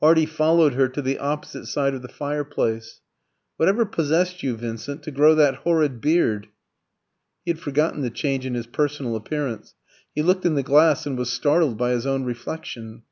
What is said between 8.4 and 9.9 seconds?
in his personal appearance.